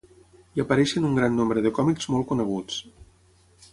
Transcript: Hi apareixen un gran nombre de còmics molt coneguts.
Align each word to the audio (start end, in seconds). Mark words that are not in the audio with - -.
Hi 0.55 0.61
apareixen 0.63 1.05
un 1.09 1.13
gran 1.19 1.37
nombre 1.41 1.63
de 1.67 1.73
còmics 1.81 2.09
molt 2.15 2.29
coneguts. 2.33 2.81